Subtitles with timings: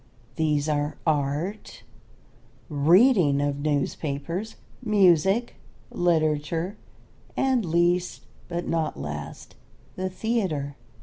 [0.35, 1.83] These are art,
[2.69, 5.57] reading of newspapers, music,
[5.91, 6.75] literature,
[7.37, 9.53] and, least but not last,
[9.95, 10.75] the theatre.